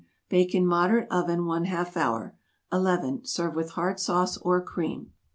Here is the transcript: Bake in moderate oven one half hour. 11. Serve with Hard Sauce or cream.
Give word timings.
Bake 0.29 0.55
in 0.55 0.65
moderate 0.65 1.07
oven 1.11 1.45
one 1.45 1.65
half 1.65 1.95
hour. 1.95 2.35
11. 2.71 3.25
Serve 3.27 3.53
with 3.53 3.73
Hard 3.73 3.99
Sauce 3.99 4.35
or 4.37 4.59
cream. 4.59 5.13